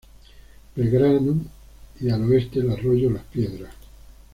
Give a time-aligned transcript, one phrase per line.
[0.75, 1.37] Belgrano
[1.99, 3.69] y al oeste el arroyo Las Piedras.